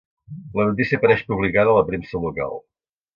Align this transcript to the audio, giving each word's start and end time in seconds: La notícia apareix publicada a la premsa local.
La 0.59 0.63
notícia 0.69 0.99
apareix 1.01 1.21
publicada 1.33 1.75
a 1.75 1.79
la 1.81 1.85
premsa 1.91 2.23
local. 2.25 2.57